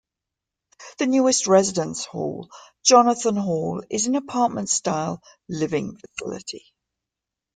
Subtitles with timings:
[0.97, 6.65] The newest residence hall-Jonathan Hall-is an apartment-style-living facility.